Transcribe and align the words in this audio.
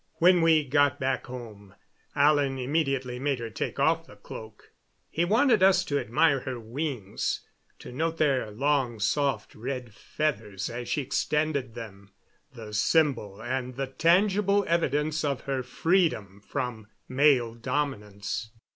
When 0.13 0.41
we 0.41 0.65
got 0.67 0.99
back 0.99 1.27
home 1.27 1.75
Alan 2.15 2.57
immediately 2.57 3.19
made 3.19 3.37
her 3.37 3.51
take 3.51 3.77
off 3.79 4.07
the 4.07 4.15
cloak. 4.15 4.71
He 5.11 5.25
wanted 5.25 5.61
us 5.61 5.85
to 5.85 5.99
admire 5.99 6.39
her 6.39 6.59
wings 6.59 7.41
to 7.77 7.91
note 7.91 8.17
their 8.17 8.49
long, 8.49 8.99
soft 8.99 9.53
red 9.53 9.93
feathers 9.93 10.71
as 10.71 10.89
she 10.89 11.03
extended 11.03 11.75
them, 11.75 12.13
the 12.51 12.73
symbol 12.73 13.41
and 13.43 13.75
the 13.75 13.85
tangible 13.85 14.65
evidence 14.67 15.23
of 15.23 15.41
her 15.41 15.61
freedom 15.61 16.41
from 16.47 16.87
male 17.07 17.53
dominance. 17.53 18.49